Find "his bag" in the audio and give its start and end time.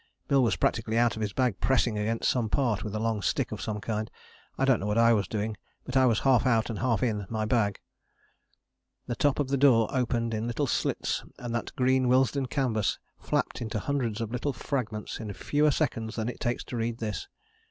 1.21-1.59